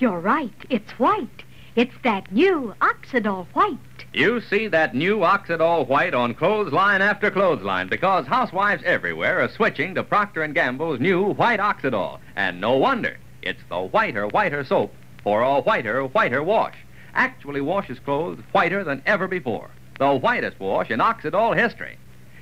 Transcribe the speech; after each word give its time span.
You're 0.00 0.20
right. 0.20 0.54
It's 0.70 0.92
white. 0.92 1.44
It's 1.76 1.94
that 2.04 2.32
new 2.32 2.74
Oxydol 2.80 3.46
white. 3.52 3.76
You 4.14 4.40
see 4.40 4.66
that 4.68 4.94
new 4.94 5.18
Oxydol 5.18 5.88
white 5.88 6.14
on 6.14 6.32
clothesline 6.32 7.02
after 7.02 7.30
clothesline 7.30 7.88
because 7.88 8.26
housewives 8.26 8.82
everywhere 8.86 9.42
are 9.42 9.50
switching 9.50 9.94
to 9.94 10.02
Procter 10.02 10.48
& 10.48 10.54
Gamble's 10.54 11.00
new 11.00 11.34
white 11.34 11.60
Oxydol. 11.60 12.18
And 12.34 12.62
no 12.62 12.78
wonder. 12.78 13.18
It's 13.42 13.62
the 13.68 13.82
whiter, 13.82 14.26
whiter 14.26 14.64
soap 14.64 14.94
for 15.22 15.42
a 15.42 15.60
whiter, 15.60 16.06
whiter 16.06 16.42
wash. 16.42 16.76
Actually 17.12 17.60
washes 17.60 17.98
clothes 17.98 18.40
whiter 18.52 18.82
than 18.82 19.02
ever 19.04 19.28
before. 19.28 19.68
The 19.98 20.14
whitest 20.14 20.58
wash 20.58 20.90
in 20.90 21.00
Oxydol 21.00 21.58
history. 21.58 21.98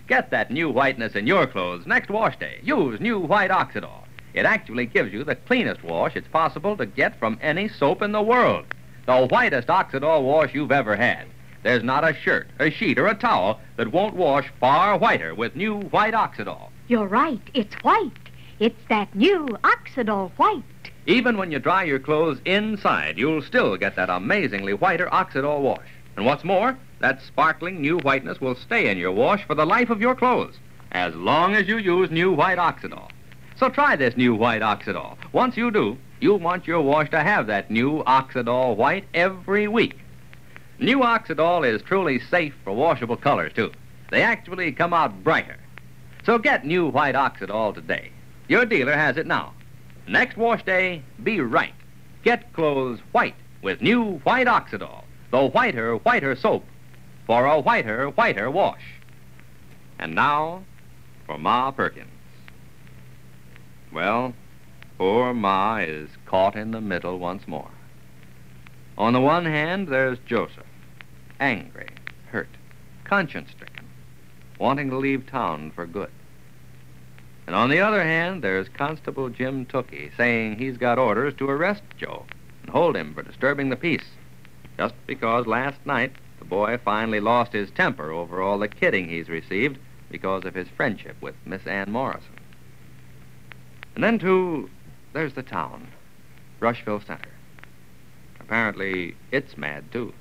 Get 0.07 0.31
that 0.31 0.53
new 0.53 0.71
whiteness 0.71 1.17
in 1.17 1.27
your 1.27 1.49
clothes 1.49 1.89
next 1.89 2.09
wash 2.09 2.39
day. 2.39 2.61
Use 2.63 3.01
new 3.01 3.19
white 3.19 3.51
Oxidol. 3.51 4.05
It 4.39 4.47
actually 4.47 4.87
gives 4.87 5.13
you 5.13 5.25
the 5.25 5.35
cleanest 5.35 5.83
wash 5.83 6.15
it's 6.15 6.29
possible 6.29 6.77
to 6.77 6.87
get 6.87 7.19
from 7.19 7.41
any 7.43 7.67
soap 7.67 8.03
in 8.03 8.13
the 8.13 8.23
world. 8.23 8.67
The 9.07 9.27
whitest 9.27 9.67
Oxydol 9.67 10.23
wash 10.23 10.55
you've 10.55 10.71
ever 10.71 10.95
had. 10.95 11.27
There's 11.65 11.83
not 11.83 12.09
a 12.09 12.15
shirt, 12.15 12.47
a 12.61 12.71
sheet, 12.71 13.01
or 13.01 13.09
a 13.09 13.17
towel 13.17 13.59
that 13.75 13.91
won't 13.91 14.15
wash 14.15 14.49
far 14.61 14.97
whiter 14.97 15.35
with 15.35 15.57
new 15.57 15.81
white 15.81 16.15
Oxydol. 16.15 16.69
You're 16.87 17.09
right. 17.09 17.41
It's 17.53 17.75
white. 17.83 18.13
It's 18.61 18.81
that 18.89 19.13
new 19.13 19.59
Oxydol 19.65 20.31
white. 20.37 20.63
Even 21.07 21.37
when 21.37 21.51
you 21.51 21.59
dry 21.59 21.83
your 21.83 21.99
clothes 21.99 22.39
inside, 22.45 23.19
you'll 23.19 23.43
still 23.43 23.77
get 23.77 23.97
that 23.97 24.09
amazingly 24.09 24.73
whiter 24.73 25.09
Oxydol 25.09 25.63
wash. 25.63 25.89
And 26.17 26.25
what's 26.25 26.45
more, 26.45 26.79
that 27.01 27.23
sparkling 27.23 27.81
new 27.81 27.99
whiteness 27.99 28.41
will 28.41 28.55
stay 28.55 28.89
in 28.89 28.99
your 28.99 29.11
wash 29.11 29.45
for 29.49 29.57
the 29.57 29.67
life 29.67 29.91
of 29.91 30.01
your 30.01 30.15
clothes, 30.15 30.61
as 30.93 31.13
long 31.17 31.57
as 31.57 31.67
you 31.67 31.77
use 31.77 32.13
new 32.13 32.31
white 32.31 32.59
Oxydol. 32.59 33.11
So 33.59 33.69
try 33.69 33.97
this 33.97 34.17
new 34.17 34.37
white 34.37 34.63
Oxydol. 34.63 35.17
Once 35.33 35.57
you 35.57 35.73
do, 35.73 35.99
you'll 36.21 36.39
want 36.39 36.69
your 36.69 36.81
wash 36.81 37.11
to 37.11 37.21
have 37.21 37.49
that 37.49 37.73
new 37.73 38.05
Oxydol 38.05 38.77
white 38.77 39.05
every 39.13 39.67
week. 39.67 39.99
New 40.79 41.01
Oxydol 41.01 41.69
is 41.69 41.83
truly 41.83 42.21
safe 42.21 42.55
for 42.63 42.73
washable 42.73 43.17
colors, 43.17 43.53
too. 43.53 43.73
They 44.11 44.23
actually 44.23 44.71
come 44.71 44.95
out 44.95 45.25
brighter. 45.25 45.57
So 46.25 46.39
get 46.39 46.65
new 46.65 46.87
white 46.87 47.17
Oxydol 47.17 47.75
today. 47.75 48.13
Your 48.47 48.65
dealer 48.65 48.95
has 48.95 49.17
it 49.17 49.27
now. 49.27 49.55
Next 50.07 50.37
wash 50.37 50.65
day, 50.65 51.03
be 51.25 51.41
right. 51.41 51.75
Get 52.23 52.53
clothes 52.53 53.01
white 53.11 53.35
with 53.61 53.83
new 53.83 54.19
white 54.19 54.47
Oxydol, 54.47 55.03
the 55.33 55.47
whiter, 55.49 55.97
whiter 55.97 56.37
soap 56.37 56.65
for 57.27 57.45
a 57.45 57.59
whiter, 57.59 58.11
whiter 58.11 58.53
wash. 58.53 58.85
And 59.99 60.15
now 60.15 60.63
for 61.27 61.39
Ma 61.39 61.73
Perkins. 61.73 62.18
Well, 63.93 64.35
poor 64.99 65.33
Ma 65.33 65.79
is 65.79 66.11
caught 66.27 66.57
in 66.57 66.73
the 66.73 66.81
middle 66.81 67.19
once 67.19 67.49
more. 67.49 67.71
On 68.99 69.13
the 69.13 69.21
one 69.21 69.45
hand, 69.45 69.89
there's 69.89 70.19
Joseph, 70.27 70.67
angry, 71.41 71.89
hurt, 72.31 72.49
conscience 73.05 73.51
stricken, 73.51 73.87
wanting 74.59 74.91
to 74.91 74.99
leave 74.99 75.27
town 75.27 75.71
for 75.71 75.87
good. 75.87 76.11
And 77.47 77.57
on 77.57 77.71
the 77.71 77.81
other 77.81 78.03
hand, 78.03 78.43
there's 78.43 78.69
Constable 78.69 79.31
Jim 79.31 79.65
Tookie 79.65 80.15
saying 80.17 80.57
he's 80.57 80.77
got 80.77 80.99
orders 80.99 81.33
to 81.39 81.49
arrest 81.49 81.83
Joe 81.97 82.27
and 82.61 82.71
hold 82.71 82.95
him 82.95 83.15
for 83.15 83.23
disturbing 83.23 83.71
the 83.71 83.77
peace, 83.77 84.05
just 84.77 84.95
because 85.07 85.47
last 85.47 85.79
night 85.87 86.13
the 86.41 86.45
boy 86.45 86.79
finally 86.85 87.21
lost 87.21 87.55
his 87.55 87.71
temper 87.71 88.11
over 88.11 88.43
all 88.43 88.59
the 88.59 88.69
kidding 88.69 89.09
he's 89.09 89.31
received 89.31 89.79
because 90.11 90.45
of 90.45 90.55
his 90.55 90.69
friendship 90.69 91.17
with 91.23 91.35
Miss 91.47 91.67
Ann 91.67 91.91
Morrison. 91.91 92.38
And 93.99 94.05
then, 94.05 94.21
too, 94.21 94.71
there's 95.13 95.35
the 95.35 95.43
town, 95.43 95.89
Rushville 96.61 97.01
Center. 97.01 97.33
Apparently, 98.39 99.17
it's 99.33 99.59
mad, 99.59 99.91
too. 99.91 100.15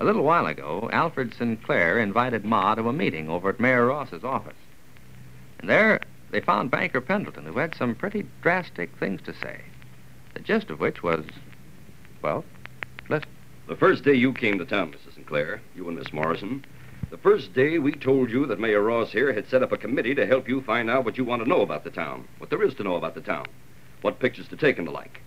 A 0.00 0.06
little 0.06 0.22
while 0.22 0.46
ago, 0.46 0.88
Alfred 0.90 1.34
Sinclair 1.34 1.98
invited 1.98 2.46
Ma 2.46 2.74
to 2.74 2.88
a 2.88 2.94
meeting 2.94 3.28
over 3.28 3.50
at 3.50 3.60
Mayor 3.60 3.84
Ross's 3.84 4.24
office. 4.24 4.56
And 5.58 5.68
there, 5.68 6.00
they 6.30 6.40
found 6.40 6.70
Banker 6.70 7.02
Pendleton, 7.02 7.44
who 7.44 7.58
had 7.58 7.74
some 7.74 7.94
pretty 7.94 8.24
drastic 8.40 8.88
things 8.96 9.20
to 9.26 9.34
say. 9.34 9.60
The 10.32 10.40
gist 10.40 10.70
of 10.70 10.80
which 10.80 11.02
was, 11.02 11.26
well, 12.22 12.42
listen. 13.10 13.28
The 13.68 13.76
first 13.76 14.02
day 14.02 14.14
you 14.14 14.32
came 14.32 14.56
to 14.56 14.64
town, 14.64 14.92
Mrs. 14.92 15.16
Sinclair, 15.16 15.60
you 15.74 15.86
and 15.88 15.98
Miss 15.98 16.10
Morrison, 16.10 16.64
the 17.10 17.16
first 17.18 17.54
day 17.54 17.78
we 17.78 17.92
told 17.92 18.30
you 18.30 18.46
that 18.46 18.58
Mayor 18.58 18.82
Ross 18.82 19.12
here 19.12 19.32
had 19.32 19.48
set 19.48 19.62
up 19.62 19.70
a 19.70 19.76
committee 19.76 20.14
to 20.14 20.26
help 20.26 20.48
you 20.48 20.60
find 20.60 20.90
out 20.90 21.04
what 21.04 21.16
you 21.16 21.24
want 21.24 21.42
to 21.42 21.48
know 21.48 21.60
about 21.60 21.84
the 21.84 21.90
town, 21.90 22.26
what 22.38 22.50
there 22.50 22.62
is 22.64 22.74
to 22.74 22.82
know 22.82 22.96
about 22.96 23.14
the 23.14 23.20
town, 23.20 23.48
what 24.02 24.18
pictures 24.18 24.48
to 24.48 24.56
take 24.56 24.78
and 24.78 24.88
the 24.88 24.92
like. 24.92 25.20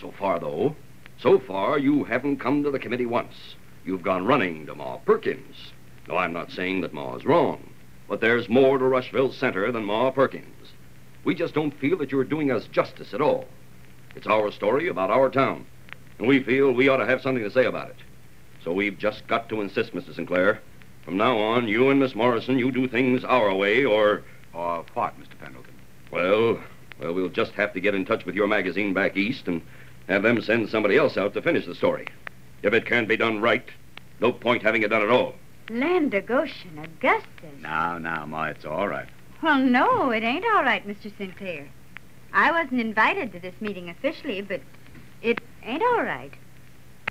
So 0.00 0.12
far, 0.12 0.38
though, 0.38 0.76
so 1.18 1.38
far 1.40 1.78
you 1.78 2.04
haven't 2.04 2.38
come 2.38 2.62
to 2.62 2.70
the 2.70 2.78
committee 2.78 3.06
once. 3.06 3.56
You've 3.84 4.02
gone 4.02 4.24
running 4.24 4.66
to 4.66 4.74
Ma 4.74 4.98
Perkins. 4.98 5.72
No, 6.08 6.16
I'm 6.16 6.32
not 6.32 6.52
saying 6.52 6.82
that 6.82 6.94
Ma's 6.94 7.24
wrong, 7.24 7.70
but 8.08 8.20
there's 8.20 8.48
more 8.48 8.78
to 8.78 8.84
Rushville 8.84 9.32
Center 9.32 9.72
than 9.72 9.84
Ma 9.84 10.12
Perkins. 10.12 10.72
We 11.24 11.34
just 11.34 11.54
don't 11.54 11.76
feel 11.80 11.96
that 11.98 12.12
you're 12.12 12.24
doing 12.24 12.52
us 12.52 12.66
justice 12.66 13.12
at 13.12 13.20
all. 13.20 13.46
It's 14.14 14.28
our 14.28 14.52
story 14.52 14.86
about 14.86 15.10
our 15.10 15.28
town, 15.28 15.66
and 16.18 16.28
we 16.28 16.40
feel 16.40 16.70
we 16.70 16.88
ought 16.88 16.98
to 16.98 17.06
have 17.06 17.20
something 17.20 17.42
to 17.42 17.50
say 17.50 17.64
about 17.64 17.90
it. 17.90 17.96
So 18.62 18.72
we've 18.72 18.96
just 18.96 19.26
got 19.26 19.48
to 19.48 19.60
insist, 19.60 19.92
Mr. 19.92 20.14
Sinclair. 20.14 20.60
From 21.06 21.18
now 21.18 21.38
on, 21.38 21.68
you 21.68 21.88
and 21.90 22.00
Miss 22.00 22.16
Morrison, 22.16 22.58
you 22.58 22.72
do 22.72 22.88
things 22.88 23.22
our 23.22 23.54
way, 23.54 23.84
or... 23.84 24.24
Or 24.52 24.84
what, 24.94 25.14
Mr. 25.20 25.38
Pendleton? 25.38 25.72
Well, 26.10 26.58
well, 26.98 27.14
we'll 27.14 27.28
just 27.28 27.52
have 27.52 27.72
to 27.74 27.80
get 27.80 27.94
in 27.94 28.04
touch 28.04 28.26
with 28.26 28.34
your 28.34 28.48
magazine 28.48 28.92
back 28.92 29.16
east 29.16 29.46
and 29.46 29.62
have 30.08 30.24
them 30.24 30.42
send 30.42 30.68
somebody 30.68 30.96
else 30.96 31.16
out 31.16 31.32
to 31.34 31.42
finish 31.42 31.64
the 31.64 31.76
story. 31.76 32.08
If 32.64 32.74
it 32.74 32.86
can't 32.86 33.06
be 33.06 33.16
done 33.16 33.40
right, 33.40 33.68
no 34.18 34.32
point 34.32 34.64
having 34.64 34.82
it 34.82 34.88
done 34.88 35.02
at 35.02 35.10
all. 35.10 35.36
Land 35.70 36.12
of 36.12 36.26
Goshen, 36.26 36.76
Augustus. 36.76 37.54
Now, 37.60 37.98
now, 37.98 38.26
Ma, 38.26 38.46
it's 38.46 38.64
all 38.64 38.88
right. 38.88 39.08
Well, 39.44 39.58
no, 39.58 40.10
it 40.10 40.24
ain't 40.24 40.44
all 40.44 40.64
right, 40.64 40.84
Mr. 40.88 41.16
Sinclair. 41.16 41.68
I 42.32 42.50
wasn't 42.50 42.80
invited 42.80 43.30
to 43.30 43.38
this 43.38 43.54
meeting 43.60 43.88
officially, 43.88 44.42
but 44.42 44.60
it 45.22 45.40
ain't 45.62 45.84
all 45.84 46.02
right. 46.02 46.32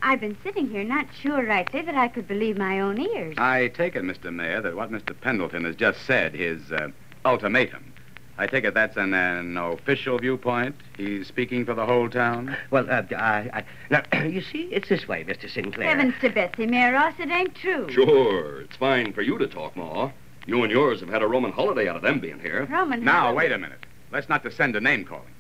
I've 0.01 0.19
been 0.19 0.37
sitting 0.43 0.69
here 0.69 0.83
not 0.83 1.07
sure 1.21 1.45
rightly 1.45 1.81
that 1.81 1.95
I 1.95 2.07
could 2.07 2.27
believe 2.27 2.57
my 2.57 2.79
own 2.79 2.99
ears. 2.99 3.35
I 3.37 3.69
take 3.69 3.95
it, 3.95 4.03
Mr. 4.03 4.33
Mayor, 4.33 4.61
that 4.61 4.75
what 4.75 4.91
Mr. 4.91 5.19
Pendleton 5.19 5.65
has 5.65 5.75
just 5.75 6.05
said, 6.05 6.33
his 6.33 6.71
uh, 6.71 6.89
ultimatum, 7.25 7.93
I 8.37 8.47
take 8.47 8.65
it 8.65 8.73
that's 8.73 8.97
an, 8.97 9.13
an 9.13 9.57
official 9.57 10.19
viewpoint? 10.19 10.75
He's 10.97 11.27
speaking 11.27 11.65
for 11.65 11.73
the 11.73 11.85
whole 11.85 12.09
town? 12.09 12.55
Well, 12.69 12.89
uh, 12.89 13.03
I, 13.15 13.49
I, 13.53 13.63
now, 13.89 14.03
you 14.25 14.41
see, 14.41 14.63
it's 14.71 14.89
this 14.89 15.07
way, 15.07 15.23
Mr. 15.23 15.49
Sinclair. 15.49 15.87
Heavens 15.87 16.13
to 16.21 16.29
Betsy, 16.29 16.65
Mayor 16.65 16.93
Ross, 16.93 17.13
it 17.17 17.29
ain't 17.29 17.55
true. 17.55 17.89
Sure, 17.89 18.61
it's 18.61 18.75
fine 18.75 19.13
for 19.13 19.21
you 19.21 19.37
to 19.37 19.47
talk, 19.47 19.75
Ma. 19.75 20.11
You 20.45 20.61
and 20.63 20.71
yours 20.71 20.99
have 20.99 21.09
had 21.09 21.23
a 21.23 21.27
Roman 21.27 21.51
holiday 21.51 21.87
out 21.87 21.95
of 21.95 22.01
them 22.01 22.19
being 22.19 22.39
here. 22.39 22.67
Roman. 22.69 23.03
Now, 23.03 23.21
holiday. 23.21 23.37
wait 23.37 23.51
a 23.53 23.57
minute. 23.57 23.85
Let's 24.11 24.29
not 24.29 24.43
descend 24.43 24.73
to 24.73 24.81
name 24.81 25.05
calling. 25.05 25.33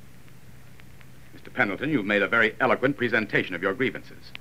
Mr. 1.37 1.53
Pendleton, 1.53 1.89
you've 1.89 2.05
made 2.05 2.21
a 2.21 2.27
very 2.27 2.55
eloquent 2.59 2.97
presentation 2.97 3.53
of 3.53 3.61
your 3.61 3.73
grievances. 3.73 4.31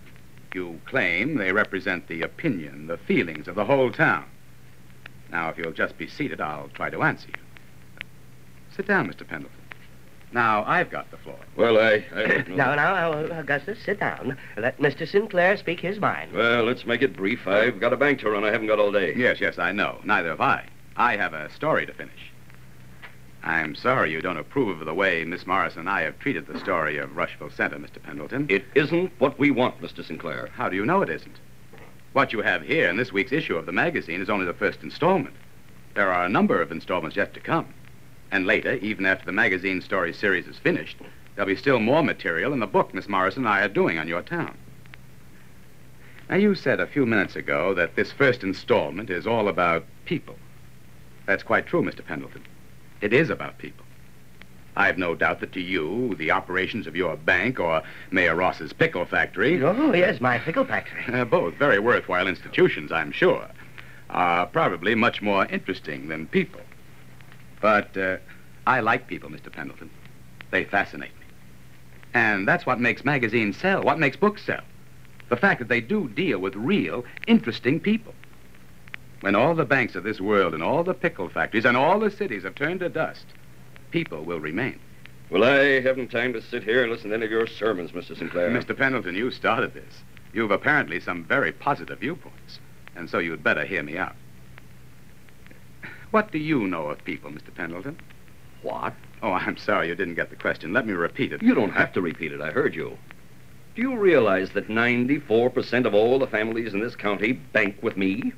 You 0.55 0.81
claim 0.87 1.37
they 1.37 1.51
represent 1.51 2.07
the 2.07 2.23
opinion, 2.23 2.87
the 2.87 2.97
feelings 2.97 3.49
of 3.49 3.57
the 3.57 3.65
whole 3.65 3.91
town. 3.91 4.25
Now, 5.31 5.49
if 5.49 5.59
you'll 5.59 5.73
just 5.73 5.99
be 5.99 6.07
seated, 6.07 6.41
I'll 6.41 6.69
try 6.69 6.91
to 6.91 7.03
answer 7.03 7.27
you. 7.29 8.07
Sit 8.77 8.87
down, 8.87 9.13
Mr. 9.13 9.27
Pendleton. 9.27 9.59
Now, 10.33 10.65
I've 10.65 10.91
got 10.91 11.11
the 11.11 11.17
floor. 11.17 11.39
Well, 11.57 11.79
I... 11.79 12.05
I 12.15 12.27
don't. 12.43 12.57
Now, 12.57 12.75
now, 12.77 13.13
uh, 13.13 13.41
Augustus, 13.41 13.79
sit 13.85 13.99
down. 13.99 14.39
Let 14.57 14.79
Mr. 14.79 15.09
Sinclair 15.09 15.57
speak 15.57 15.81
his 15.81 15.99
mind. 15.99 16.33
Well, 16.33 16.63
let's 16.63 16.87
make 16.87 17.03
it 17.03 17.17
brief. 17.17 17.49
I've 17.49 17.81
got 17.81 17.93
a 17.93 17.97
bank 17.97 18.21
to 18.21 18.31
run. 18.31 18.45
I 18.45 18.53
haven't 18.53 18.69
got 18.69 18.79
all 18.79 18.93
day. 18.93 19.13
Yes, 19.17 19.41
yes, 19.41 19.59
I 19.59 19.73
know. 19.73 20.01
Neither 20.05 20.29
have 20.29 20.41
I. 20.41 20.69
I 20.97 21.17
have 21.17 21.35
a 21.35 21.51
story 21.51 21.85
to 21.87 21.93
finish. 21.93 22.33
I'm 23.45 23.77
sorry 23.77 24.11
you 24.11 24.21
don't 24.21 24.37
approve 24.37 24.81
of 24.81 24.87
the 24.87 24.95
way 24.95 25.25
Miss 25.25 25.47
Morrison 25.47 25.81
and 25.81 25.91
I 25.91 26.03
have 26.03 26.19
treated 26.19 26.47
the 26.47 26.59
story 26.59 26.99
of 26.99 27.17
Rushville 27.17 27.51
Center, 27.51 27.77
Mr. 27.77 28.03
Pendleton. 28.03 28.47
It 28.49 28.65
isn't 28.75 29.13
what 29.19 29.39
we 29.39 29.53
want, 29.53 29.81
Mr. 29.81 30.05
Sinclair. 30.05 30.49
How 30.55 30.69
do 30.69 30.75
you 30.75 30.85
know 30.85 31.03
it 31.03 31.11
isn't? 31.11 31.37
What 32.13 32.33
you 32.33 32.43
have 32.43 32.63
here 32.63 32.89
in 32.89 32.97
this 32.97 33.13
week's 33.13 33.33
issue 33.33 33.57
of 33.57 33.67
the 33.67 33.73
magazine 33.73 34.21
is 34.21 34.31
only 34.31 34.47
the 34.47 34.55
first 34.55 34.83
installment. 34.83 35.37
There 35.95 36.13
are 36.13 36.25
a 36.25 36.29
number 36.29 36.61
of 36.61 36.73
installments 36.73 37.17
yet 37.17 37.35
to 37.35 37.41
come. 37.41 37.73
And 38.33 38.47
later, 38.47 38.75
even 38.75 39.07
after 39.07 39.27
the 39.27 39.33
magazine 39.33 39.81
story 39.81 40.13
series 40.13 40.47
is 40.47 40.59
finished, 40.59 40.97
There'll 41.35 41.49
be 41.49 41.57
still 41.57 41.81
more 41.81 42.03
material 42.03 42.53
in 42.53 42.61
the 42.61 42.67
book 42.67 42.95
Miss 42.95 43.09
Morrison 43.09 43.45
and 43.45 43.53
I 43.53 43.63
are 43.63 43.69
doing 43.69 43.99
on 43.99 44.09
your 44.09 44.23
town. 44.23 44.57
Now, 46.29 46.37
you 46.37 46.55
said 46.55 46.81
a 46.81 46.87
few 46.87 47.05
minutes 47.05 47.37
ago 47.37 47.75
that 47.75 47.97
this 47.97 48.13
first 48.13 48.43
installment 48.43 49.11
is 49.11 49.27
all 49.27 49.49
about 49.49 49.85
people. 50.05 50.37
That's 51.27 51.43
quite 51.43 51.67
true, 51.67 51.83
Mr. 51.83 52.05
Pendleton. 52.05 52.43
It 53.05 53.13
is 53.13 53.29
about 53.29 53.59
people. 53.59 53.85
I've 54.77 54.97
no 54.97 55.15
doubt 55.15 55.41
that 55.41 55.53
to 55.53 55.61
you, 55.61 56.15
the 56.15 56.31
operations 56.31 56.87
of 56.87 56.97
your 56.97 57.19
bank 57.19 57.61
or 57.61 57.83
Mayor 58.11 58.35
Ross's 58.35 58.73
pickle 58.73 59.05
factory, 59.05 59.63
Oh, 59.63 59.93
yes, 59.93 60.23
my 60.23 60.39
pickle 60.39 60.65
factory. 60.65 61.05
uh, 61.13 61.27
both 61.27 61.53
very 61.57 61.79
worthwhile 61.79 62.27
institutions, 62.27 62.91
I'm 62.91 63.13
sure, 63.13 63.47
are 64.09 64.47
probably 64.47 64.95
much 64.95 65.21
more 65.21 65.45
interesting 65.45 66.09
than 66.09 66.27
people. 66.29 66.63
But 67.61 67.95
uh, 67.95 68.17
I 68.67 68.81
like 68.81 69.07
people, 69.07 69.29
Mr. 69.29 69.53
Pendleton. 69.53 69.91
They 70.51 70.65
fascinate 70.65 71.15
me. 71.21 71.27
And 72.15 72.49
that's 72.49 72.65
what 72.65 72.81
makes 72.81 73.05
magazines 73.05 73.59
sell, 73.59 73.83
what 73.85 73.99
makes 73.99 74.17
books 74.17 74.43
sell. 74.47 74.63
The 75.29 75.37
fact 75.37 75.59
that 75.59 75.69
they 75.69 75.83
do 75.83 76.09
deal 76.09 76.39
with 76.39 76.57
real, 76.57 77.05
interesting 77.27 77.81
people. 77.81 78.15
When 79.25 79.35
all 79.35 79.55
the 79.55 79.65
banks 79.65 79.95
of 79.95 80.05
this 80.05 80.21
world 80.21 80.53
and 80.53 80.63
all 80.63 80.85
the 80.85 80.93
pickle 80.93 81.31
factories 81.31 81.65
and 81.65 81.79
all 81.79 81.99
the 81.99 82.11
cities 82.11 82.43
have 82.43 82.55
turned 82.55 82.81
to 82.81 82.91
dust, 82.91 83.25
people 83.91 84.23
will 84.23 84.39
remain. 84.39 84.79
Well, 85.31 85.45
I 85.45 85.81
haven't 85.81 86.11
time 86.11 86.35
to 86.35 86.43
sit 86.43 86.63
here 86.63 86.83
and 86.83 86.93
listen 86.93 87.09
to 87.09 87.17
any 87.17 87.25
of 87.25 87.31
your 87.31 87.47
sermons, 87.47 87.93
Mr. 87.93 88.15
Sinclair. 88.19 88.51
Mr. 88.51 88.77
Pendleton, 88.77 89.15
you 89.15 89.31
started 89.31 89.73
this. 89.73 90.03
You've 90.35 90.51
apparently 90.51 91.01
some 91.01 91.25
very 91.25 91.53
positive 91.53 92.01
viewpoints, 92.01 92.59
and 92.97 93.09
so 93.09 93.19
you'd 93.19 93.43
better 93.43 93.65
hear 93.65 93.83
me 93.83 93.97
out. 93.97 94.15
What 96.11 96.31
do 96.31 96.37
you 96.37 96.67
know 96.67 96.91
of 96.91 97.03
people, 97.03 97.31
Mr. 97.31 97.55
Pendleton? 97.55 97.99
What? 98.61 98.93
Oh, 99.23 99.33
I'm 99.33 99.57
sorry 99.57 99.89
you 99.89 99.95
didn't 99.95 100.17
get 100.17 100.29
the 100.29 100.37
question. 100.37 100.75
Let 100.75 100.87
me 100.87 100.93
repeat 100.93 101.33
it. 101.33 101.43
You 101.43 101.55
don't 101.55 101.73
have 101.73 101.95
to 101.95 102.03
repeat 102.03 102.33
it. 102.33 102.43
I 102.43 102.51
heard 102.51 102.75
you. 102.75 102.99
Do 103.75 103.81
you 103.81 103.97
realize 103.97 104.51
that 104.51 104.69
94% 104.69 105.87
of 105.87 105.95
all 105.95 106.19
the 106.19 106.27
families 106.27 106.75
in 106.75 106.81
this 106.81 106.95
county 106.95 107.33
bank 107.33 107.79
with 107.83 107.97
me? 107.97 108.35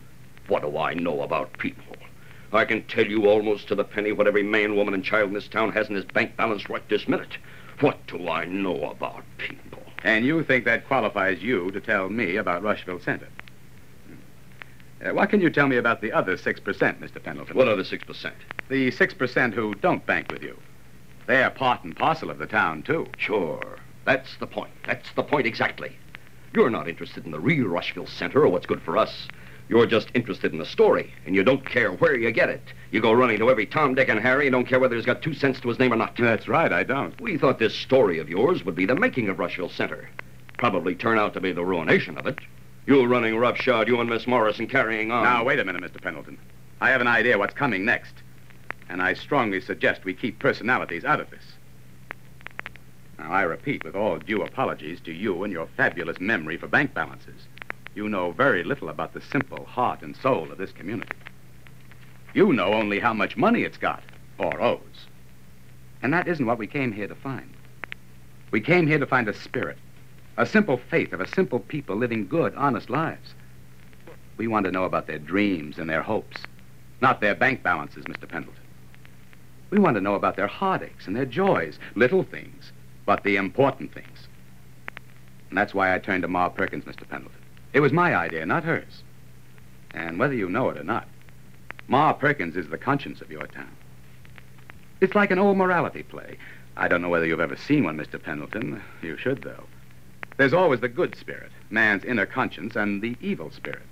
What 0.49 0.63
do 0.63 0.79
I 0.79 0.95
know 0.95 1.23
about 1.23 1.59
people? 1.59 1.97
I 2.53 2.65
can 2.65 2.85
tell 2.85 3.07
you 3.07 3.29
almost 3.29 3.69
to 3.69 3.75
the 3.75 3.85
penny 3.85 4.13
what 4.13 4.29
every 4.29 4.43
man, 4.43 4.77
woman, 4.77 4.95
and 4.95 5.05
child 5.05 5.29
in 5.29 5.35
this 5.35 5.49
town 5.49 5.73
has 5.73 5.89
in 5.89 5.97
his 5.97 6.05
bank 6.05 6.37
balance 6.37 6.69
right 6.71 6.89
this 6.89 7.09
minute. 7.09 7.37
What 7.81 8.07
do 8.07 8.29
I 8.29 8.45
know 8.45 8.91
about 8.91 9.25
people? 9.39 9.83
And 10.05 10.25
you 10.25 10.43
think 10.45 10.65
that 10.65 10.87
qualifies 10.87 11.43
you 11.43 11.71
to 11.73 11.81
tell 11.81 12.09
me 12.09 12.37
about 12.37 12.63
Rushville 12.63 13.01
Center? 13.01 13.29
Uh, 15.05 15.13
what 15.13 15.29
can 15.29 15.41
you 15.41 15.51
tell 15.51 15.67
me 15.67 15.77
about 15.77 16.01
the 16.01 16.13
other 16.13 16.37
6%, 16.37 16.63
Mr. 16.63 17.23
Pendleton? 17.23 17.57
What 17.57 17.69
other 17.69 17.83
6%? 17.83 18.33
The 18.69 18.91
6% 18.91 19.53
who 19.53 19.75
don't 19.75 20.07
bank 20.07 20.31
with 20.31 20.43
you. 20.43 20.57
They're 21.27 21.51
part 21.51 21.85
and 21.85 21.95
parcel 21.95 22.31
of 22.31 22.39
the 22.39 22.47
town, 22.47 22.83
too. 22.83 23.07
Sure. 23.19 23.79
That's 24.05 24.37
the 24.39 24.47
point. 24.47 24.73
That's 24.87 25.13
the 25.13 25.23
point 25.23 25.47
exactly. 25.47 25.97
You're 26.55 26.71
not 26.71 26.89
interested 26.89 27.27
in 27.27 27.33
the 27.33 27.41
real 27.41 27.67
Rushville 27.67 28.07
Center 28.07 28.43
or 28.43 28.49
what's 28.49 28.67
good 28.67 28.81
for 28.81 28.97
us. 28.97 29.29
You're 29.69 29.87
just 29.87 30.11
interested 30.15 30.53
in 30.53 30.59
the 30.59 30.67
story, 30.67 31.13
and 31.25 31.35
you 31.35 31.43
don't 31.43 31.65
care 31.65 31.91
where 31.93 32.17
you 32.17 32.31
get 32.31 32.49
it. 32.49 32.63
You 32.93 33.01
go 33.01 33.13
running 33.13 33.39
to 33.39 33.51
every 33.51 33.67
Tom, 33.67 33.95
Dick, 33.95 34.09
and 34.09 34.21
Harry 34.21 34.47
and 34.47 34.53
don't 34.53 34.67
care 34.67 34.79
whether 34.79 34.95
he's 34.95 35.05
got 35.05 35.23
two 35.23 35.35
cents 35.35 35.61
to 35.61 35.69
his 35.69 35.79
name 35.79 35.93
or 35.93 35.97
not. 35.97 36.17
That's 36.17 36.47
right, 36.47 36.73
I 36.73 36.85
don't. 36.85 37.21
We 37.21 37.37
thought 37.37 37.59
this 37.59 37.75
story 37.75 38.21
of 38.21 38.29
yours 38.29 38.65
would 38.65 38.77
be 38.77 38.87
the 38.87 38.95
making 38.95 39.29
of 39.29 39.41
Rushville 39.41 39.69
Center. 39.69 40.09
Probably 40.57 40.95
turn 40.95 41.19
out 41.19 41.35
to 41.35 41.41
be 41.41 41.53
the 41.53 41.65
ruination 41.65 42.17
of 42.17 42.27
it. 42.27 42.39
You 42.87 43.05
running 43.05 43.37
roughshod, 43.37 43.89
you 43.89 44.01
and 44.01 44.09
Miss 44.09 44.29
Morrison 44.29 44.69
carrying 44.69 45.11
on. 45.11 45.25
Now, 45.25 45.43
wait 45.43 45.59
a 45.59 45.65
minute, 45.65 45.83
Mr. 45.83 46.01
Pendleton. 46.01 46.39
I 46.81 46.91
have 46.91 47.01
an 47.01 47.09
idea 47.09 47.37
what's 47.37 47.55
coming 47.55 47.85
next. 47.85 48.15
And 48.89 49.03
I 49.03 49.15
strongly 49.15 49.61
suggest 49.61 50.05
we 50.05 50.15
keep 50.15 50.39
personalities 50.39 51.05
out 51.05 51.21
of 51.21 51.29
this. 51.31 51.43
Now, 53.19 53.33
I 53.33 53.43
repeat, 53.43 53.83
with 53.83 53.97
all 53.97 54.19
due 54.19 54.43
apologies 54.43 55.01
to 55.01 55.13
you 55.13 55.43
and 55.43 55.53
your 55.53 55.67
fabulous 55.77 56.21
memory 56.21 56.57
for 56.57 56.69
bank 56.69 56.95
balances, 56.95 57.49
you 57.97 58.11
know 58.11 58.31
very 58.31 58.63
little 58.63 58.91
about 58.91 59.15
the 59.15 59.23
simple 59.23 59.65
heart 59.65 60.03
and 60.03 60.15
soul 60.15 60.53
of 60.53 60.59
this 60.59 60.71
community. 60.71 61.17
You 62.35 62.53
know 62.53 62.75
only 62.75 63.01
how 63.01 63.15
much 63.15 63.39
money 63.39 63.63
it's 63.63 63.79
got, 63.79 64.03
or 64.39 64.61
owes. 64.61 65.07
And 66.03 66.13
that 66.13 66.29
isn't 66.29 66.45
what 66.45 66.59
we 66.59 66.67
came 66.67 66.93
here 66.93 67.09
to 67.09 67.15
find. 67.15 67.51
We 68.51 68.61
came 68.61 68.87
here 68.87 68.99
to 68.99 69.07
find 69.07 69.27
a 69.29 69.33
spirit, 69.33 69.79
a 70.37 70.45
simple 70.45 70.77
faith 70.77 71.15
of 71.15 71.23
a 71.23 71.27
simple 71.27 71.59
people 71.59 71.97
living 71.97 72.29
good, 72.29 72.55
honest 72.55 72.91
lives. 72.91 73.35
We 74.37 74.47
want 74.47 74.67
to 74.67 74.73
know 74.73 74.85
about 74.85 75.07
their 75.07 75.19
dreams 75.19 75.79
and 75.79 75.89
their 75.89 76.03
hopes, 76.03 76.37
not 77.01 77.23
their 77.23 77.35
bank 77.35 77.63
balances, 77.63 78.05
Mr. 78.05 78.29
Pendleton. 78.29 78.63
We 79.71 79.79
want 79.79 79.97
to 79.97 80.03
know 80.03 80.15
about 80.15 80.37
their 80.37 80.47
heartaches 80.47 81.07
and 81.07 81.17
their 81.17 81.25
joys, 81.25 81.79
little 81.95 82.23
things, 82.25 82.73
but 83.07 83.25
the 83.25 83.37
important 83.37 83.95
things. 83.95 84.29
And 85.49 85.57
that's 85.57 85.75
why 85.75 85.95
I 85.95 85.99
turned 85.99 86.23
to 86.23 86.29
Ma 86.29 86.51
Perkins, 86.51 86.85
Mr. 86.85 87.09
Pendleton. 87.09 87.46
It 87.77 87.81
was 87.81 87.93
my 87.93 88.17
idea, 88.17 88.47
not 88.47 88.65
hers. 88.65 89.03
And 89.91 90.19
whether 90.19 90.33
you 90.33 90.49
know 90.49 90.71
it 90.71 90.79
or 90.79 90.83
not, 90.83 91.07
Ma 91.89 92.15
Perkins 92.15 92.57
is 92.57 92.71
the 92.71 92.79
conscience 92.79 93.21
of 93.21 93.31
your 93.31 93.47
town. 93.47 93.71
It's 95.03 95.15
like 95.15 95.31
an 95.31 95.39
old 95.39 95.59
morality 95.59 96.03
play. 96.03 96.39
I 96.79 96.89
don't 96.89 97.03
know 97.03 97.11
whether 97.11 97.27
you've 97.27 97.39
ever 97.39 97.55
seen 97.55 97.85
one, 97.85 97.99
Mr. 97.99 98.21
Pendleton. 98.21 98.83
You 99.03 99.19
should, 99.19 99.43
though. 99.43 99.65
There's 100.39 100.55
always 100.55 100.81
the 100.81 100.89
good 100.89 101.17
spirit, 101.17 101.53
man's 101.69 102.03
inner 102.03 102.25
conscience, 102.25 102.77
and 102.77 103.03
the 103.03 103.15
evil 103.21 103.51
spirit. 103.51 103.83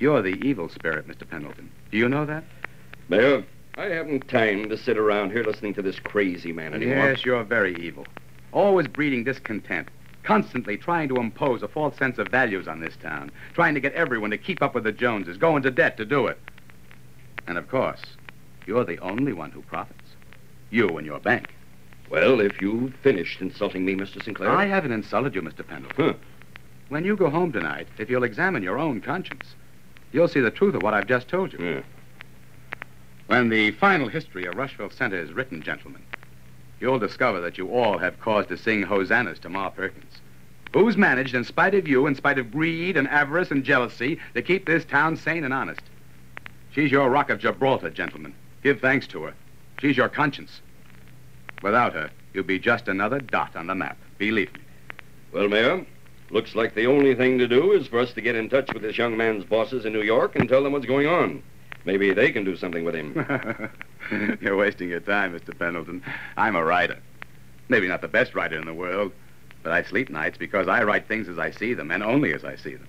You're 0.00 0.22
the 0.22 0.44
evil 0.44 0.68
spirit, 0.68 1.06
Mr. 1.06 1.30
Pendleton. 1.30 1.70
Do 1.92 1.96
you 1.96 2.08
know 2.08 2.26
that? 2.26 2.42
Mayor, 3.08 3.44
I 3.78 3.84
haven't 3.84 4.26
time 4.26 4.68
to 4.68 4.76
sit 4.76 4.98
around 4.98 5.30
here 5.30 5.44
listening 5.44 5.74
to 5.74 5.82
this 5.82 6.00
crazy 6.00 6.50
man 6.50 6.74
anymore. 6.74 7.10
Yes, 7.10 7.24
you're 7.24 7.44
very 7.44 7.76
evil. 7.76 8.04
Always 8.50 8.88
breeding 8.88 9.22
discontent. 9.22 9.86
Constantly 10.24 10.78
trying 10.78 11.08
to 11.10 11.16
impose 11.16 11.62
a 11.62 11.68
false 11.68 11.96
sense 11.96 12.18
of 12.18 12.28
values 12.28 12.66
on 12.66 12.80
this 12.80 12.96
town. 12.96 13.30
Trying 13.52 13.74
to 13.74 13.80
get 13.80 13.92
everyone 13.92 14.30
to 14.30 14.38
keep 14.38 14.62
up 14.62 14.74
with 14.74 14.84
the 14.84 14.92
Joneses. 14.92 15.36
Go 15.36 15.56
into 15.56 15.70
debt 15.70 15.98
to 15.98 16.04
do 16.04 16.26
it. 16.26 16.38
And 17.46 17.58
of 17.58 17.68
course, 17.68 18.00
you're 18.66 18.84
the 18.84 18.98
only 18.98 19.34
one 19.34 19.50
who 19.50 19.60
profits. 19.62 20.00
You 20.70 20.96
and 20.96 21.06
your 21.06 21.20
bank. 21.20 21.54
Well, 22.10 22.40
if 22.40 22.60
you've 22.60 22.94
finished 22.96 23.40
insulting 23.40 23.84
me, 23.84 23.94
Mr. 23.94 24.22
Sinclair. 24.22 24.50
I 24.50 24.64
haven't 24.64 24.92
insulted 24.92 25.34
you, 25.34 25.42
Mr. 25.42 25.66
Pendleton. 25.66 26.04
Huh. 26.04 26.14
When 26.88 27.04
you 27.04 27.16
go 27.16 27.28
home 27.28 27.52
tonight, 27.52 27.88
if 27.98 28.08
you'll 28.08 28.24
examine 28.24 28.62
your 28.62 28.78
own 28.78 29.00
conscience, 29.00 29.54
you'll 30.12 30.28
see 30.28 30.40
the 30.40 30.50
truth 30.50 30.74
of 30.74 30.82
what 30.82 30.94
I've 30.94 31.06
just 31.06 31.28
told 31.28 31.52
you. 31.52 31.58
Yeah. 31.60 31.80
When 33.26 33.48
the 33.48 33.72
final 33.72 34.08
history 34.08 34.44
of 34.46 34.54
Rushville 34.54 34.90
Center 34.90 35.18
is 35.18 35.32
written, 35.32 35.62
gentlemen, 35.62 36.02
you'll 36.80 36.98
discover 36.98 37.40
that 37.40 37.58
you 37.58 37.70
all 37.70 37.98
have 37.98 38.20
cause 38.20 38.46
to 38.46 38.56
sing 38.56 38.82
hosannas 38.82 39.38
to 39.40 39.48
Ma 39.48 39.70
Perkins, 39.70 40.20
who's 40.72 40.96
managed, 40.96 41.34
in 41.34 41.44
spite 41.44 41.74
of 41.74 41.86
you, 41.86 42.06
in 42.06 42.14
spite 42.14 42.38
of 42.38 42.52
greed 42.52 42.96
and 42.96 43.08
avarice 43.08 43.50
and 43.50 43.64
jealousy, 43.64 44.18
to 44.34 44.42
keep 44.42 44.66
this 44.66 44.84
town 44.84 45.16
sane 45.16 45.44
and 45.44 45.54
honest. 45.54 45.82
She's 46.72 46.90
your 46.90 47.08
rock 47.08 47.30
of 47.30 47.38
Gibraltar, 47.38 47.90
gentlemen. 47.90 48.34
Give 48.62 48.80
thanks 48.80 49.06
to 49.08 49.22
her. 49.22 49.34
She's 49.78 49.96
your 49.96 50.08
conscience. 50.08 50.60
Without 51.62 51.94
her, 51.94 52.10
you'll 52.32 52.44
be 52.44 52.58
just 52.58 52.88
another 52.88 53.20
dot 53.20 53.54
on 53.54 53.68
the 53.68 53.74
map. 53.74 53.96
Believe 54.18 54.52
me. 54.54 54.60
Well, 55.32 55.48
Mayor, 55.48 55.86
looks 56.30 56.54
like 56.54 56.74
the 56.74 56.86
only 56.86 57.14
thing 57.14 57.38
to 57.38 57.46
do 57.46 57.72
is 57.72 57.86
for 57.86 58.00
us 58.00 58.12
to 58.12 58.20
get 58.20 58.34
in 58.34 58.48
touch 58.48 58.72
with 58.72 58.82
this 58.82 58.98
young 58.98 59.16
man's 59.16 59.44
bosses 59.44 59.84
in 59.84 59.92
New 59.92 60.02
York 60.02 60.34
and 60.36 60.48
tell 60.48 60.62
them 60.62 60.72
what's 60.72 60.86
going 60.86 61.06
on. 61.06 61.42
Maybe 61.84 62.12
they 62.12 62.32
can 62.32 62.44
do 62.44 62.56
something 62.56 62.84
with 62.84 62.94
him. 62.94 63.14
You're 64.40 64.56
wasting 64.56 64.88
your 64.88 65.00
time, 65.00 65.38
Mr. 65.38 65.56
Pendleton. 65.58 66.02
I'm 66.36 66.56
a 66.56 66.64
writer. 66.64 66.98
Maybe 67.68 67.88
not 67.88 68.02
the 68.02 68.08
best 68.08 68.34
writer 68.34 68.58
in 68.58 68.66
the 68.66 68.74
world, 68.74 69.12
but 69.62 69.72
I 69.72 69.82
sleep 69.82 70.10
nights 70.10 70.36
because 70.36 70.68
I 70.68 70.82
write 70.84 71.08
things 71.08 71.28
as 71.28 71.38
I 71.38 71.50
see 71.50 71.74
them 71.74 71.90
and 71.90 72.02
only 72.02 72.32
as 72.34 72.44
I 72.44 72.56
see 72.56 72.74
them. 72.74 72.88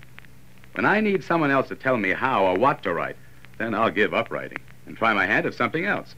When 0.73 0.85
I 0.85 0.99
need 0.99 1.23
someone 1.23 1.51
else 1.51 1.69
to 1.69 1.75
tell 1.75 1.97
me 1.97 2.11
how 2.11 2.45
or 2.45 2.57
what 2.57 2.83
to 2.83 2.93
write, 2.93 3.15
then 3.57 3.73
I'll 3.73 3.91
give 3.91 4.13
up 4.13 4.29
writing 4.29 4.57
and 4.85 4.97
try 4.97 5.13
my 5.13 5.25
hand 5.25 5.45
at 5.45 5.53
something 5.53 5.85
else. 5.85 6.13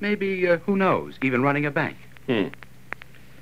Maybe, 0.00 0.48
uh, 0.48 0.56
who 0.58 0.76
knows, 0.76 1.18
even 1.20 1.42
running 1.42 1.66
a 1.66 1.70
bank. 1.70 1.98
Hmm. 2.26 2.48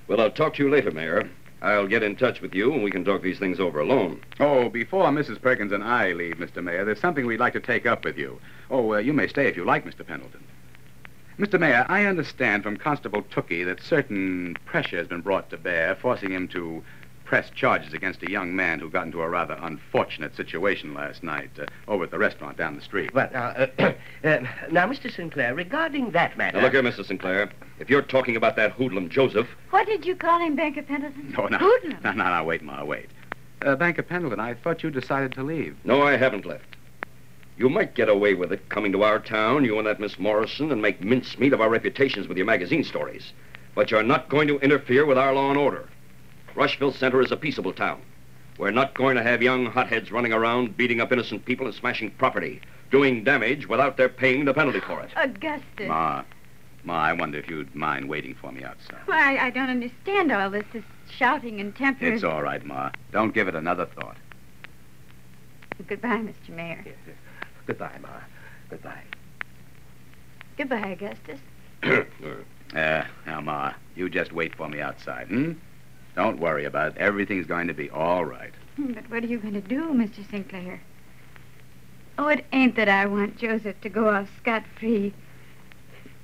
Well, 0.08 0.20
I'll 0.20 0.30
talk 0.30 0.54
to 0.54 0.64
you 0.64 0.70
later, 0.70 0.90
Mayor. 0.90 1.30
I'll 1.62 1.86
get 1.86 2.02
in 2.02 2.16
touch 2.16 2.40
with 2.40 2.54
you 2.54 2.72
and 2.72 2.82
we 2.82 2.90
can 2.90 3.04
talk 3.04 3.22
these 3.22 3.38
things 3.38 3.60
over 3.60 3.80
alone. 3.80 4.20
Oh, 4.40 4.68
before 4.68 5.06
Mrs. 5.10 5.40
Perkins 5.40 5.72
and 5.72 5.82
I 5.84 6.12
leave, 6.12 6.36
Mr. 6.36 6.62
Mayor, 6.62 6.84
there's 6.84 7.00
something 7.00 7.26
we'd 7.26 7.40
like 7.40 7.52
to 7.52 7.60
take 7.60 7.86
up 7.86 8.04
with 8.04 8.16
you. 8.16 8.40
Oh, 8.70 8.94
uh, 8.94 8.98
you 8.98 9.12
may 9.12 9.28
stay 9.28 9.46
if 9.46 9.56
you 9.56 9.64
like, 9.64 9.84
Mr. 9.84 10.06
Pendleton. 10.06 10.44
Mr. 11.38 11.58
Mayor, 11.60 11.86
I 11.88 12.04
understand 12.04 12.64
from 12.64 12.76
Constable 12.76 13.22
Tookie 13.22 13.64
that 13.64 13.80
certain 13.80 14.56
pressure 14.64 14.96
has 14.98 15.06
been 15.06 15.20
brought 15.20 15.50
to 15.50 15.56
bear, 15.56 15.94
forcing 15.94 16.32
him 16.32 16.48
to 16.48 16.82
press 17.24 17.48
charges 17.50 17.92
against 17.92 18.22
a 18.24 18.30
young 18.30 18.56
man 18.56 18.80
who 18.80 18.90
got 18.90 19.06
into 19.06 19.20
a 19.20 19.28
rather 19.28 19.56
unfortunate 19.62 20.34
situation 20.34 20.94
last 20.94 21.22
night 21.22 21.50
uh, 21.60 21.66
over 21.86 22.04
at 22.04 22.10
the 22.10 22.18
restaurant 22.18 22.56
down 22.56 22.74
the 22.74 22.80
street. 22.82 23.14
Well, 23.14 23.28
now, 23.32 23.48
uh, 23.50 23.66
uh, 24.24 24.38
now, 24.72 24.88
Mr. 24.88 25.14
Sinclair, 25.14 25.54
regarding 25.54 26.10
that 26.10 26.36
matter. 26.36 26.56
Now, 26.56 26.64
look 26.64 26.72
here, 26.72 26.82
Mr. 26.82 27.04
Sinclair. 27.06 27.50
If 27.78 27.88
you're 27.88 28.02
talking 28.02 28.34
about 28.34 28.56
that 28.56 28.72
hoodlum 28.72 29.08
Joseph, 29.08 29.46
What 29.70 29.86
did 29.86 30.04
you 30.06 30.16
call 30.16 30.40
him, 30.40 30.56
Banker 30.56 30.82
Pendleton? 30.82 31.34
No, 31.36 31.46
no. 31.46 31.58
Hoodlum. 31.58 31.98
No, 32.02 32.12
no, 32.12 32.34
no, 32.34 32.44
wait, 32.44 32.62
Ma, 32.62 32.82
wait. 32.82 33.06
Uh, 33.62 33.76
Banker 33.76 34.02
Pendleton, 34.02 34.40
I 34.40 34.54
thought 34.54 34.82
you 34.82 34.90
decided 34.90 35.32
to 35.32 35.44
leave. 35.44 35.76
no, 35.84 36.02
I 36.02 36.16
haven't 36.16 36.46
left. 36.46 36.67
You 37.58 37.68
might 37.68 37.94
get 37.94 38.08
away 38.08 38.34
with 38.34 38.52
it 38.52 38.68
coming 38.68 38.92
to 38.92 39.02
our 39.02 39.18
town, 39.18 39.64
you 39.64 39.78
and 39.78 39.86
that 39.88 39.98
Miss 39.98 40.16
Morrison, 40.16 40.70
and 40.70 40.80
make 40.80 41.02
mincemeat 41.02 41.52
of 41.52 41.60
our 41.60 41.68
reputations 41.68 42.28
with 42.28 42.36
your 42.36 42.46
magazine 42.46 42.84
stories. 42.84 43.32
But 43.74 43.90
you're 43.90 44.04
not 44.04 44.28
going 44.28 44.46
to 44.46 44.60
interfere 44.60 45.04
with 45.04 45.18
our 45.18 45.34
law 45.34 45.50
and 45.50 45.58
order. 45.58 45.88
Rushville 46.54 46.92
Center 46.92 47.20
is 47.20 47.32
a 47.32 47.36
peaceable 47.36 47.72
town. 47.72 48.00
We're 48.58 48.70
not 48.70 48.94
going 48.94 49.16
to 49.16 49.24
have 49.24 49.42
young 49.42 49.66
hotheads 49.66 50.12
running 50.12 50.32
around 50.32 50.76
beating 50.76 51.00
up 51.00 51.10
innocent 51.10 51.44
people 51.46 51.66
and 51.66 51.74
smashing 51.74 52.12
property, 52.12 52.60
doing 52.92 53.24
damage 53.24 53.68
without 53.68 53.96
their 53.96 54.08
paying 54.08 54.44
the 54.44 54.54
penalty 54.54 54.80
for 54.80 55.00
it. 55.00 55.10
Augustus. 55.16 55.88
Ma, 55.88 56.22
Ma, 56.84 56.94
I 56.94 57.12
wonder 57.12 57.38
if 57.38 57.50
you'd 57.50 57.74
mind 57.74 58.08
waiting 58.08 58.34
for 58.34 58.52
me 58.52 58.62
outside. 58.62 59.00
Why, 59.06 59.36
I 59.36 59.50
don't 59.50 59.68
understand 59.68 60.30
all 60.30 60.48
this, 60.48 60.64
this 60.72 60.84
shouting 61.10 61.60
and 61.60 61.74
temper. 61.74 62.06
It's 62.06 62.22
all 62.22 62.42
right, 62.42 62.64
Ma. 62.64 62.90
Don't 63.10 63.34
give 63.34 63.48
it 63.48 63.56
another 63.56 63.86
thought. 63.86 64.16
Goodbye, 65.86 66.18
Mr. 66.18 66.50
Mayor. 66.50 66.82
Yes, 66.84 66.94
yes. 67.06 67.16
Goodbye, 67.68 67.98
Ma. 68.00 68.08
Goodbye. 68.70 69.02
Goodbye, 70.56 70.96
Augustus. 70.98 71.38
Uh, 72.74 73.02
now, 73.24 73.40
Ma, 73.40 73.72
you 73.96 74.10
just 74.10 74.30
wait 74.30 74.54
for 74.54 74.68
me 74.68 74.78
outside, 74.78 75.26
hmm? 75.28 75.52
Don't 76.14 76.38
worry 76.38 76.66
about 76.66 76.92
it. 76.92 76.98
Everything's 76.98 77.46
going 77.46 77.66
to 77.66 77.72
be 77.72 77.88
all 77.88 78.26
right. 78.26 78.52
Hmm, 78.76 78.92
But 78.92 79.08
what 79.08 79.24
are 79.24 79.26
you 79.26 79.38
going 79.38 79.54
to 79.54 79.62
do, 79.62 79.84
Mr. 79.94 80.28
Sinclair? 80.30 80.78
Oh, 82.18 82.28
it 82.28 82.44
ain't 82.52 82.76
that 82.76 82.90
I 82.90 83.06
want 83.06 83.38
Joseph 83.38 83.80
to 83.80 83.88
go 83.88 84.10
off 84.10 84.28
scot-free. 84.36 85.14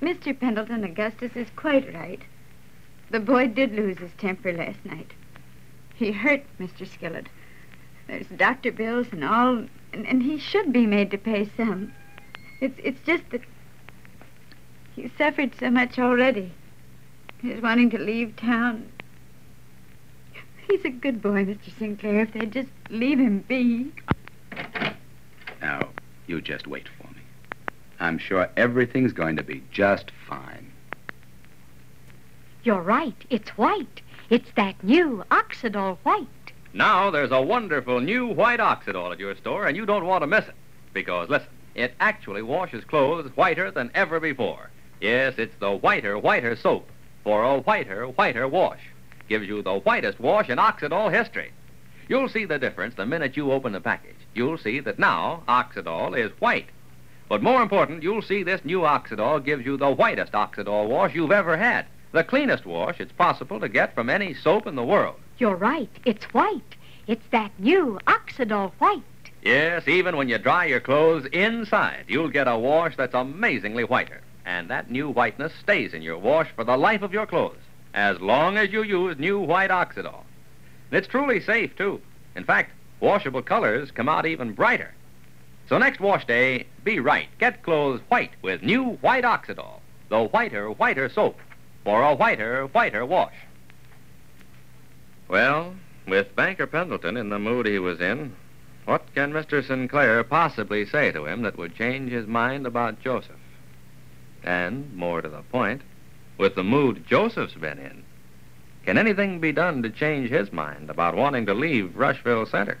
Mr. 0.03 0.39
Pendleton 0.39 0.83
Augustus 0.83 1.31
is 1.35 1.47
quite 1.55 1.91
right. 1.95 2.21
The 3.09 3.19
boy 3.21 3.47
did 3.47 3.71
lose 3.73 3.97
his 3.97 4.11
temper 4.19 4.53
last 4.53 4.85
night. 4.85 5.13
He 5.95 6.11
hurt 6.11 6.43
Mr. 6.59 6.85
Skillett. 6.87 7.25
There's 8.05 8.27
doctor 8.27 8.71
bills 8.71 9.07
and 9.11 9.23
all, 9.23 9.63
and, 9.95 10.05
and 10.05 10.23
he 10.23 10.37
should 10.37 10.73
be 10.73 10.85
made 10.85 11.09
to 11.11 11.17
pay 11.17 11.49
some. 11.55 11.93
It's 12.59 12.77
it's 12.83 12.99
just 13.05 13.23
that 13.31 13.41
he's 14.93 15.11
suffered 15.17 15.55
so 15.57 15.71
much 15.71 15.97
already. 15.97 16.51
He's 17.41 17.61
wanting 17.61 17.89
to 17.91 17.97
leave 17.97 18.35
town. 18.35 18.91
He's 20.67 20.83
a 20.83 20.89
good 20.89 21.21
boy, 21.21 21.45
Mr. 21.45 21.77
Sinclair. 21.77 22.21
If 22.21 22.33
they'd 22.33 22.51
just 22.51 22.69
leave 22.89 23.19
him 23.19 23.45
be. 23.47 23.91
Now, 25.61 25.89
you 26.27 26.41
just 26.41 26.67
wait 26.67 26.87
for 26.97 27.07
me. 27.13 27.21
I'm 27.99 28.17
sure 28.17 28.49
everything's 28.57 29.13
going 29.13 29.35
to 29.37 29.43
be 29.43 29.63
just 29.71 30.11
fine. 30.27 30.71
You're 32.63 32.81
right. 32.81 33.15
It's 33.29 33.51
white. 33.51 34.01
It's 34.29 34.49
that 34.55 34.83
new 34.83 35.23
Oxydol 35.29 35.97
white. 36.03 36.27
Now 36.75 37.09
there's 37.09 37.31
a 37.31 37.41
wonderful 37.41 38.01
new 38.01 38.27
white 38.27 38.59
Oxydol 38.59 39.13
at 39.13 39.19
your 39.19 39.33
store, 39.37 39.65
and 39.65 39.77
you 39.77 39.85
don't 39.85 40.05
want 40.05 40.23
to 40.23 40.27
miss 40.27 40.45
it. 40.45 40.55
Because, 40.91 41.29
listen, 41.29 41.47
it 41.73 41.93
actually 42.01 42.41
washes 42.41 42.83
clothes 42.83 43.31
whiter 43.35 43.71
than 43.71 43.91
ever 43.95 44.19
before. 44.19 44.71
Yes, 44.99 45.35
it's 45.37 45.55
the 45.61 45.71
whiter, 45.71 46.19
whiter 46.19 46.53
soap 46.57 46.89
for 47.23 47.45
a 47.45 47.59
whiter, 47.59 48.07
whiter 48.07 48.45
wash. 48.45 48.81
Gives 49.29 49.47
you 49.47 49.61
the 49.61 49.79
whitest 49.79 50.19
wash 50.19 50.49
in 50.49 50.57
Oxydol 50.57 51.13
history. 51.13 51.53
You'll 52.09 52.27
see 52.27 52.43
the 52.43 52.59
difference 52.59 52.95
the 52.95 53.05
minute 53.05 53.37
you 53.37 53.53
open 53.53 53.71
the 53.71 53.79
package. 53.79 54.19
You'll 54.33 54.57
see 54.57 54.81
that 54.81 54.99
now 54.99 55.43
Oxydol 55.47 56.17
is 56.17 56.33
white. 56.41 56.67
But 57.29 57.41
more 57.41 57.61
important, 57.61 58.03
you'll 58.03 58.21
see 58.21 58.43
this 58.43 58.65
new 58.65 58.81
Oxydol 58.81 59.45
gives 59.45 59.65
you 59.65 59.77
the 59.77 59.91
whitest 59.91 60.33
Oxydol 60.33 60.89
wash 60.89 61.15
you've 61.15 61.31
ever 61.31 61.55
had. 61.55 61.85
The 62.11 62.25
cleanest 62.25 62.65
wash 62.65 62.99
it's 62.99 63.13
possible 63.13 63.61
to 63.61 63.69
get 63.69 63.95
from 63.95 64.09
any 64.09 64.33
soap 64.33 64.67
in 64.67 64.75
the 64.75 64.83
world. 64.83 65.21
You're 65.37 65.55
right. 65.55 65.89
It's 66.05 66.25
white. 66.33 66.75
It's 67.07 67.25
that 67.31 67.51
new 67.59 67.99
Oxydol 68.07 68.71
white. 68.79 69.03
Yes, 69.41 69.87
even 69.87 70.15
when 70.15 70.29
you 70.29 70.37
dry 70.37 70.65
your 70.65 70.79
clothes 70.79 71.25
inside, 71.27 72.05
you'll 72.07 72.29
get 72.29 72.47
a 72.47 72.57
wash 72.57 72.95
that's 72.95 73.13
amazingly 73.13 73.83
whiter. 73.83 74.21
And 74.45 74.69
that 74.69 74.89
new 74.89 75.09
whiteness 75.09 75.53
stays 75.61 75.93
in 75.93 76.01
your 76.01 76.17
wash 76.17 76.49
for 76.55 76.63
the 76.63 76.77
life 76.77 77.01
of 77.01 77.13
your 77.13 77.25
clothes, 77.25 77.59
as 77.93 78.19
long 78.21 78.57
as 78.57 78.71
you 78.71 78.83
use 78.83 79.19
new 79.19 79.39
white 79.39 79.71
Oxydol. 79.71 80.23
It's 80.91 81.07
truly 81.07 81.41
safe, 81.41 81.75
too. 81.75 82.01
In 82.35 82.43
fact, 82.43 82.71
washable 83.01 83.41
colors 83.41 83.91
come 83.91 84.07
out 84.07 84.25
even 84.25 84.53
brighter. 84.53 84.93
So 85.67 85.77
next 85.77 85.99
wash 85.99 86.25
day, 86.25 86.65
be 86.83 86.99
right. 86.99 87.27
Get 87.39 87.63
clothes 87.63 88.01
white 88.07 88.31
with 88.41 88.63
new 88.63 88.91
white 89.01 89.23
Oxydol, 89.25 89.79
the 90.09 90.23
whiter, 90.23 90.71
whiter 90.71 91.09
soap, 91.09 91.39
for 91.83 92.03
a 92.03 92.15
whiter, 92.15 92.67
whiter 92.67 93.05
wash. 93.05 93.33
Well, 95.27 95.75
with 96.07 96.35
Banker 96.35 96.67
Pendleton 96.67 97.17
in 97.17 97.29
the 97.29 97.39
mood 97.39 97.65
he 97.65 97.79
was 97.79 97.99
in, 97.99 98.35
what 98.85 99.03
can 99.15 99.33
Mr. 99.33 99.65
Sinclair 99.65 100.23
possibly 100.23 100.85
say 100.85 101.11
to 101.11 101.25
him 101.25 101.41
that 101.41 101.57
would 101.57 101.75
change 101.75 102.11
his 102.11 102.27
mind 102.27 102.67
about 102.67 103.01
Joseph? 103.01 103.35
And, 104.43 104.93
more 104.95 105.21
to 105.21 105.29
the 105.29 105.41
point, 105.41 105.81
with 106.37 106.53
the 106.53 106.63
mood 106.63 107.07
Joseph's 107.07 107.55
been 107.55 107.79
in, 107.79 108.03
can 108.85 108.99
anything 108.99 109.39
be 109.39 109.51
done 109.51 109.81
to 109.81 109.89
change 109.89 110.29
his 110.29 110.53
mind 110.53 110.91
about 110.91 111.15
wanting 111.15 111.47
to 111.47 111.55
leave 111.55 111.97
Rushville 111.97 112.45
Center? 112.45 112.77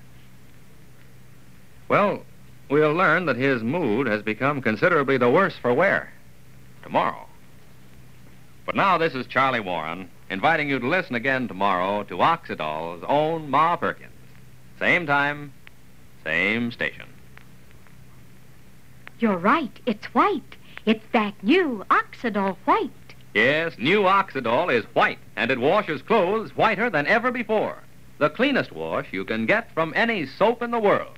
Well, 1.87 2.23
we'll 2.69 2.93
learn 2.93 3.25
that 3.25 3.37
his 3.37 3.63
mood 3.63 4.05
has 4.05 4.21
become 4.21 4.61
considerably 4.61 5.17
the 5.17 5.29
worse 5.29 5.57
for 5.57 5.73
wear 5.73 6.13
tomorrow. 6.83 7.25
But 8.67 8.75
now 8.75 8.99
this 8.99 9.15
is 9.15 9.25
Charlie 9.25 9.59
Warren 9.59 10.09
inviting 10.29 10.69
you 10.69 10.79
to 10.79 10.87
listen 10.87 11.15
again 11.15 11.47
tomorrow 11.47 12.03
to 12.03 12.17
Oxydol's 12.17 13.03
own 13.07 13.49
Ma 13.49 13.75
Perkins. 13.75 14.11
Same 14.79 15.05
time, 15.05 15.53
same 16.23 16.71
station. 16.71 17.05
You're 19.19 19.37
right. 19.37 19.79
It's 19.85 20.05
white. 20.07 20.55
It's 20.85 21.05
that 21.13 21.33
new 21.41 21.85
Oxydol 21.89 22.57
white. 22.65 22.91
Yes, 23.33 23.77
new 23.77 24.03
Oxydol 24.03 24.73
is 24.73 24.85
white, 24.93 25.19
and 25.35 25.51
it 25.51 25.59
washes 25.59 26.01
clothes 26.01 26.55
whiter 26.55 26.89
than 26.89 27.07
ever 27.07 27.31
before. 27.31 27.77
The 28.17 28.29
cleanest 28.29 28.71
wash 28.71 29.07
you 29.11 29.25
can 29.25 29.45
get 29.45 29.73
from 29.73 29.93
any 29.95 30.25
soap 30.25 30.61
in 30.61 30.71
the 30.71 30.79
world. 30.79 31.17